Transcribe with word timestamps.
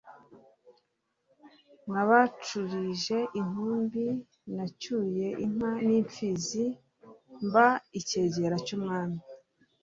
nabaculije 1.91 3.17
inkumbi 3.39 4.05
nacyuye 4.55 5.27
inka 5.43 5.71
n'imfizi, 5.85 6.65
mba 7.45 7.67
icyegera 7.99 8.55
cy'umwami. 8.65 9.19